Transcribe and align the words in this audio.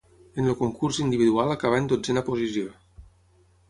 En 0.43 0.47
el 0.53 0.57
concurs 0.61 1.01
individual 1.05 1.55
acabà 1.59 1.83
en 1.85 1.93
dotzena 1.95 2.27
posició. 2.33 2.77